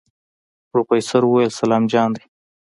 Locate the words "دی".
2.15-2.23